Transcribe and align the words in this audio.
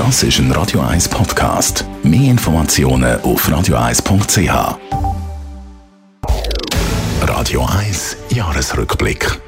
Das 0.00 0.22
ist 0.22 0.38
ein 0.38 0.50
Radio 0.52 0.80
1 0.80 1.10
Podcast. 1.10 1.84
Mehr 2.02 2.30
Informationen 2.30 3.20
auf 3.20 3.46
radio1.ch. 3.46 4.78
Radio 7.20 7.66
1 7.66 8.16
Jahresrückblick. 8.30 9.38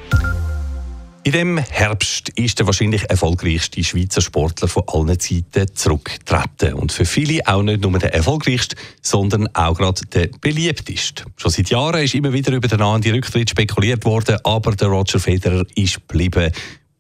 In 1.25 1.33
dem 1.33 1.57
Herbst 1.57 2.29
ist 2.35 2.59
der 2.59 2.67
wahrscheinlich 2.67 3.09
erfolgreichste 3.09 3.83
Schweizer 3.83 4.21
Sportler 4.21 4.69
von 4.69 4.83
allen 4.89 5.19
Zeiten 5.19 5.75
zurückgetreten. 5.75 6.75
Und 6.75 6.93
für 6.93 7.07
viele 7.07 7.41
auch 7.47 7.63
nicht 7.63 7.81
nur 7.81 7.99
der 7.99 8.13
erfolgreichste, 8.13 8.77
sondern 9.01 9.49
auch 9.55 9.79
gerade 9.79 10.03
der 10.13 10.29
beliebteste. 10.39 11.25
Schon 11.39 11.51
seit 11.51 11.71
Jahren 11.71 12.05
ist 12.05 12.15
immer 12.15 12.35
wieder 12.35 12.53
über 12.53 12.69
den 12.69 12.81
nahen 12.81 13.03
Rücktritt 13.03 13.49
spekuliert 13.49 14.05
worden, 14.05 14.37
aber 14.45 14.73
der 14.73 14.89
Roger 14.89 15.19
Federer 15.19 15.65
ist 15.77 16.07
geblieben. 16.07 16.53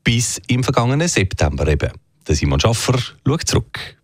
Bis 0.03 0.41
im 0.46 0.64
vergangenen 0.64 1.07
September 1.07 1.69
eben. 1.69 1.91
Der 2.29 2.36
Simon 2.36 2.61
Schaffer 2.61 2.98
schaut 3.27 3.48
zurück. 3.48 3.96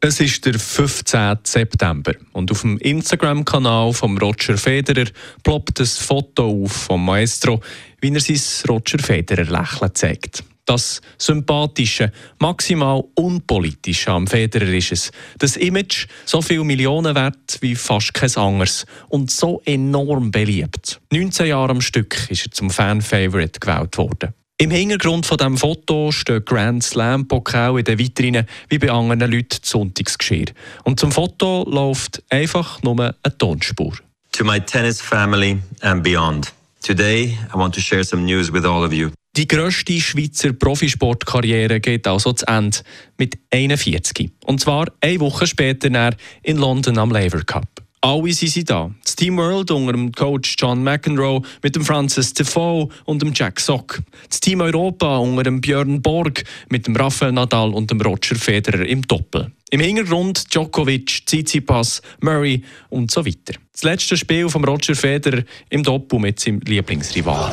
Es 0.00 0.20
ist 0.20 0.44
der 0.44 0.58
15. 0.58 1.38
September 1.44 2.12
und 2.32 2.50
auf 2.50 2.62
dem 2.62 2.76
Instagram-Kanal 2.78 3.92
von 3.92 4.18
Roger 4.18 4.58
Federer 4.58 5.08
ploppt 5.42 5.80
ein 5.80 5.86
Foto 5.86 6.64
auf 6.64 6.72
vom 6.72 7.04
Maestro, 7.04 7.60
wie 8.00 8.12
er 8.12 8.20
sein 8.20 8.40
Roger 8.68 8.98
Federer-Lächeln 8.98 9.94
zeigt. 9.94 10.44
Das 10.64 11.00
Sympathische, 11.18 12.12
maximal 12.40 13.04
Unpolitische 13.14 14.10
am 14.10 14.26
Federer 14.26 14.72
ist 14.74 14.92
es. 14.92 15.12
Das 15.38 15.56
Image, 15.56 16.06
so 16.24 16.42
viel 16.42 16.64
Millionen 16.64 17.14
wert 17.14 17.58
wie 17.60 17.74
fast 17.74 18.12
kein 18.12 18.34
anderes 18.36 18.86
und 19.08 19.30
so 19.30 19.62
enorm 19.64 20.30
beliebt. 20.30 21.00
19 21.12 21.46
Jahre 21.46 21.70
am 21.70 21.80
Stück 21.80 22.28
ist 22.28 22.46
er 22.46 22.52
zum 22.52 22.70
Fan-Favorite 22.70 23.60
gewählt 23.60 23.96
worden. 23.96 24.34
Im 24.62 24.70
Hintergrund 24.70 25.26
von 25.26 25.38
dem 25.38 25.56
Foto 25.56 26.12
steht 26.12 26.46
Grand 26.46 26.84
Slam 26.84 27.26
Pokal 27.26 27.80
in 27.80 27.84
der 27.84 27.98
Vitrine 27.98 28.46
wie 28.68 28.78
bei 28.78 28.92
anderen 28.92 29.32
Leuten 29.32 29.58
Sonntagsgeschirr. 29.60 30.52
Und 30.84 31.00
zum 31.00 31.10
Foto 31.10 31.68
läuft 31.68 32.22
einfach 32.30 32.80
nur 32.84 33.00
eine 33.00 33.38
Tonspur. 33.38 33.94
To 34.30 34.44
my 34.44 34.60
tennis 34.60 35.00
family 35.00 35.58
and 35.80 36.04
beyond. 36.04 36.52
Today 36.80 37.36
I 37.52 37.58
want 37.58 37.74
to 37.74 37.80
share 37.80 38.04
some 38.04 38.22
news 38.22 38.52
with 38.52 38.64
all 38.64 38.84
of 38.84 38.92
you. 38.92 39.10
Die 39.36 39.48
grösste 39.48 40.00
Schweizer 40.00 40.52
Profisportkarriere 40.52 41.80
geht 41.80 42.06
also 42.06 42.32
zu 42.32 42.46
Ende 42.46 42.78
mit 43.18 43.36
41. 43.50 44.30
Und 44.44 44.60
zwar 44.60 44.86
eine 45.00 45.18
Woche 45.18 45.48
später 45.48 46.12
in 46.44 46.56
London 46.56 46.98
am 46.98 47.10
Laver 47.10 47.42
Cup. 47.42 47.66
Alle 48.04 48.32
sind 48.32 48.50
sie 48.50 48.64
da. 48.64 48.90
Das 49.04 49.14
Team 49.14 49.36
World 49.36 49.70
unter 49.70 49.92
dem 49.92 50.10
Coach 50.10 50.56
John 50.58 50.82
McEnroe 50.82 51.40
mit 51.62 51.76
dem 51.76 51.84
Francis 51.84 52.34
Defoe 52.34 52.88
und 53.04 53.22
dem 53.22 53.32
Jack 53.32 53.60
Sock. 53.60 54.00
Das 54.28 54.40
Team 54.40 54.60
Europa 54.60 55.18
unter 55.18 55.44
dem 55.44 55.60
Björn 55.60 56.02
Borg 56.02 56.42
mit 56.68 56.88
dem 56.88 56.96
Rafael 56.96 57.30
Nadal 57.30 57.72
und 57.72 57.92
dem 57.92 58.00
Roger 58.00 58.34
Federer 58.34 58.84
im 58.84 59.02
Doppel. 59.02 59.52
Im 59.70 59.78
Hintergrund 59.78 60.52
Djokovic, 60.52 61.26
Tsitsipas, 61.26 62.02
Murray 62.20 62.64
und 62.90 63.12
so 63.12 63.24
weiter. 63.24 63.54
Das 63.70 63.84
letzte 63.84 64.16
Spiel 64.16 64.48
von 64.48 64.64
Roger 64.64 64.96
Federer 64.96 65.44
im 65.70 65.84
Doppel 65.84 66.18
mit 66.18 66.40
seinem 66.40 66.58
Lieblingsrival. 66.58 67.52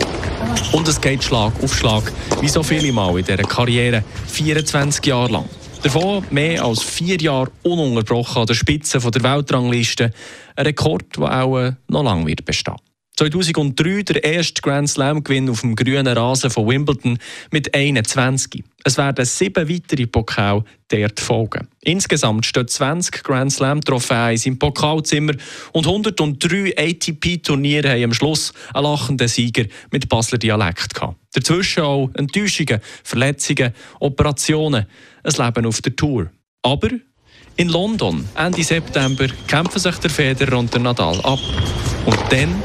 Und 0.72 0.88
es 0.88 1.00
geht 1.00 1.24
Schlag 1.24 1.54
auf 1.62 1.78
Schlag, 1.78 2.12
wie 2.42 2.50
so 2.50 2.64
viele 2.64 2.92
Mal 2.92 3.20
in 3.20 3.24
dieser 3.24 3.38
Karriere, 3.38 4.04
24 4.26 5.06
Jahre 5.06 5.32
lang. 5.32 5.46
Davon 5.82 6.26
mehr 6.30 6.66
als 6.66 6.84
vier 6.84 7.18
Jahre 7.22 7.52
ununterbrochen 7.64 8.42
an 8.42 8.48
der 8.48 8.54
Spitze 8.54 9.00
der 9.00 9.24
Weltrangliste. 9.24 10.12
Ein 10.58 10.66
Rekord, 10.66 11.16
der 11.16 11.44
auch 11.44 11.58
äh, 11.58 11.72
noch 11.88 12.04
lange 12.04 12.28
wird 12.28 12.44
bestehen. 12.44 12.76
2003 13.20 14.04
der 14.04 14.24
erste 14.24 14.62
Grand 14.62 14.90
Slam-Gewinn 14.90 15.50
auf 15.50 15.60
dem 15.60 15.76
grünen 15.76 16.08
Rasen 16.08 16.50
von 16.50 16.70
Wimbledon 16.70 17.18
mit 17.52 17.76
21. 17.76 18.64
Es 18.86 18.98
werden 18.98 19.26
sieben 19.26 19.68
weitere 19.68 20.08
Pokale 20.08 20.64
dort 20.88 21.20
folgen. 21.20 21.68
Insgesamt 21.82 22.46
stehen 22.46 22.70
20 22.70 23.22
Grand 23.22 23.52
Slam-Trophäen 23.52 24.40
im 24.46 24.58
Pokalzimmer 24.58 25.34
und 25.74 25.86
103 25.86 26.78
ATP-Turniere 26.78 27.90
haben 27.90 28.06
am 28.06 28.14
Schluss 28.14 28.54
einen 28.74 28.86
lachenden 28.86 29.28
Sieger 29.28 29.66
mit 29.92 30.08
Basler 30.08 30.38
Dialekt 30.38 30.96
gehabt. 30.96 31.18
Dazwischen 31.34 31.84
auch 31.84 32.10
Enttäuschungen, 32.14 32.80
Verletzungen, 33.04 33.74
Operationen, 34.00 34.86
ein 35.24 35.46
Leben 35.46 35.66
auf 35.66 35.82
der 35.82 35.94
Tour. 35.94 36.32
Aber 36.62 36.90
in 37.58 37.68
London, 37.68 38.24
Ende 38.36 38.64
September, 38.64 39.28
kämpfen 39.48 39.80
sich 39.80 39.98
der 39.98 40.10
Federer 40.10 40.58
und 40.58 40.74
der 40.74 40.80
Nadal 40.80 41.20
ab. 41.20 41.40
Und 42.10 42.18
dann 42.32 42.64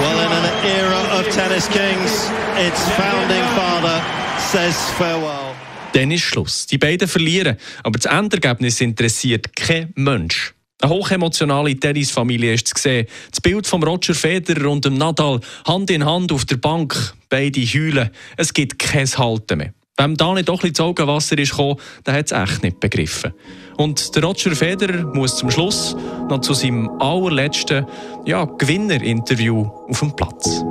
Well, 0.00 0.18
in 0.24 0.32
an 0.32 0.44
era 0.64 1.18
of 1.18 1.28
tennis 1.34 1.68
kings, 1.68 2.30
its 2.58 2.82
founding 2.90 3.44
father 3.56 4.02
says 4.38 4.76
farewell. 4.98 5.54
Dann 5.94 6.10
ist 6.10 6.22
Schluss. 6.22 6.66
Die 6.66 6.76
beiden 6.76 7.08
verlieren, 7.08 7.56
aber 7.82 7.98
das 7.98 8.12
Endergebnis 8.12 8.80
interessiert 8.82 9.56
kein 9.56 9.92
Mensch. 9.96 10.52
Eine 10.82 10.92
hochemotionale 10.92 11.74
Tennisfamilie 11.74 12.52
ist 12.52 12.68
zu 12.68 12.74
sehen. 12.76 13.06
Das 13.30 13.40
Bild 13.40 13.66
von 13.66 13.82
Roger 13.82 14.14
Federer 14.14 14.70
und 14.70 14.84
dem 14.84 14.94
Nadal 14.98 15.40
Hand 15.66 15.90
in 15.90 16.04
Hand 16.04 16.30
auf 16.30 16.44
der 16.44 16.56
Bank. 16.56 17.14
Beide 17.30 17.60
heulen. 17.60 18.10
Es 18.36 18.52
gibt 18.52 18.78
kein 18.78 19.08
Halten 19.08 19.58
mehr. 19.58 19.72
Wem 19.98 20.16
da 20.16 20.32
nicht 20.32 20.48
doch 20.48 20.62
ein 20.62 20.70
bisschen 20.70 20.86
Augenwasser 20.86 21.36
ist 21.38 21.50
gekommen, 21.50 21.76
der 22.06 22.14
hat 22.14 22.26
es 22.26 22.32
echt 22.32 22.62
nicht 22.62 22.78
begriffen. 22.78 23.32
Und 23.76 24.14
der 24.14 24.22
Roger 24.22 24.54
Federer 24.54 25.04
muss 25.12 25.36
zum 25.36 25.50
Schluss 25.50 25.96
noch 26.28 26.40
zu 26.40 26.54
seinem 26.54 26.88
allerletzten 27.00 27.84
ja, 28.24 28.44
Gewinnerinterview 28.44 29.66
auf 29.88 29.98
dem 29.98 30.14
Platz. 30.14 30.62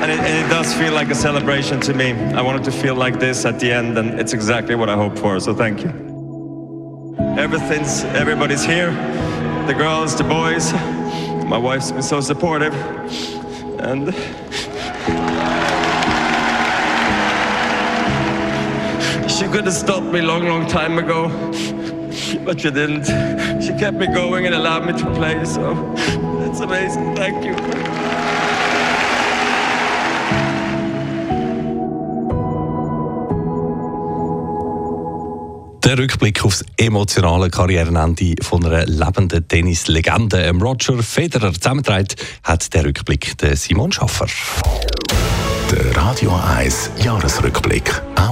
And 0.00 0.10
it, 0.10 0.18
and 0.18 0.44
it 0.44 0.50
does 0.50 0.72
feel 0.74 0.92
like 0.92 1.10
a 1.10 1.14
celebration 1.14 1.80
to 1.82 1.94
me. 1.94 2.12
I 2.34 2.42
wanted 2.42 2.64
to 2.64 2.72
feel 2.72 2.94
like 2.94 3.20
this 3.20 3.44
at 3.44 3.60
the 3.60 3.70
end, 3.70 3.96
and 3.96 4.18
it's 4.18 4.32
exactly 4.32 4.74
what 4.74 4.88
I 4.88 4.96
hoped 4.96 5.18
for. 5.18 5.38
So 5.38 5.54
thank 5.54 5.84
you. 5.84 5.92
Everything's, 7.38 8.04
everybody's 8.14 8.64
here. 8.64 8.90
The 9.66 9.74
girls, 9.74 10.16
the 10.16 10.24
boys. 10.24 10.72
My 11.46 11.58
wife's 11.58 11.92
been 11.92 12.02
so 12.02 12.20
supportive, 12.20 12.74
and 13.78 14.12
she 19.42 19.48
could 19.48 19.64
have 19.64 19.74
stopped 19.74 20.06
me 20.12 20.20
long, 20.20 20.46
long 20.46 20.66
time 20.68 20.98
ago, 20.98 21.28
but 22.44 22.60
she 22.60 22.70
didn't. 22.70 23.06
She 23.60 23.72
kept 23.72 23.96
me 23.96 24.06
going 24.06 24.46
and 24.46 24.54
allowed 24.54 24.86
me 24.86 24.92
to 24.92 25.06
play. 25.14 25.44
So 25.44 25.72
it's 26.46 26.60
amazing. 26.60 27.16
Thank 27.16 27.44
you. 27.44 27.56
Der 35.84 35.98
Rückblick 35.98 36.44
aufs 36.44 36.64
emotionale 36.76 37.50
Karrierenende 37.50 38.36
von 38.40 38.64
einer 38.64 38.86
lebenden 38.86 39.46
Tennislegende, 39.48 40.50
Roger 40.50 41.02
Federer, 41.02 41.52
zusammengetragen 41.52 42.14
hat 42.44 42.72
der 42.72 42.84
Rückblick 42.84 43.36
der 43.38 43.56
Simon 43.56 43.90
Schaffer. 43.90 44.26
Der 45.70 45.96
Radio 45.96 46.38
1 46.56 46.90
Jahresrückblick. 47.02 48.02
Auch 48.16 48.31